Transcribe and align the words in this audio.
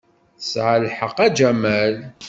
Tesɛa 0.39 0.75
lḥeqq, 0.85 1.17
a 1.25 1.27
Jamal. 1.37 1.95